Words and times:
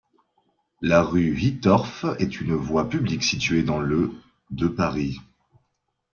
La 0.81 1.03
rue 1.03 1.37
Hittorf 1.39 2.07
est 2.17 2.41
une 2.41 2.55
voie 2.55 2.89
publique 2.89 3.23
située 3.23 3.61
dans 3.61 3.77
le 3.77 4.11
de 4.49 4.67
Paris. 4.67 5.19